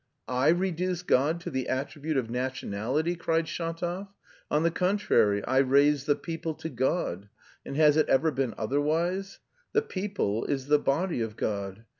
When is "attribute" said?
1.67-2.17